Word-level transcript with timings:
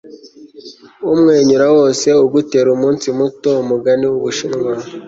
umwenyura 1.13 1.65
wose 1.77 2.07
ugutera 2.25 2.67
umunsi 2.77 3.05
muto.- 3.17 3.49
umugani 3.63 4.03
w'ubushinwa 4.11 4.71